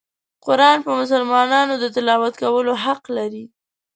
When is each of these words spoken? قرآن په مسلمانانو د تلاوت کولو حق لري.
قرآن 0.45 0.77
په 0.85 0.91
مسلمانانو 0.99 1.73
د 1.79 1.85
تلاوت 1.95 2.33
کولو 2.43 2.73
حق 2.83 3.01
لري. 3.17 3.43